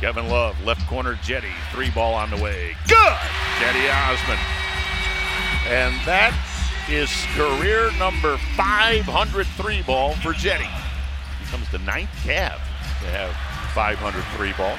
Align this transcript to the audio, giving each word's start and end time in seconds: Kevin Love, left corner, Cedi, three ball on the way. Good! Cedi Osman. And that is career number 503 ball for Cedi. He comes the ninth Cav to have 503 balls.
Kevin 0.00 0.28
Love, 0.28 0.56
left 0.64 0.86
corner, 0.86 1.16
Cedi, 1.16 1.52
three 1.72 1.90
ball 1.90 2.14
on 2.14 2.30
the 2.30 2.36
way. 2.36 2.74
Good! 2.88 3.18
Cedi 3.60 3.84
Osman. 4.08 4.38
And 5.68 5.94
that 6.06 6.32
is 6.88 7.10
career 7.36 7.90
number 7.98 8.38
503 8.56 9.82
ball 9.82 10.12
for 10.14 10.32
Cedi. 10.32 10.64
He 11.38 11.50
comes 11.50 11.68
the 11.70 11.80
ninth 11.80 12.08
Cav 12.24 12.54
to 12.54 13.06
have 13.12 13.36
503 13.74 14.52
balls. 14.54 14.78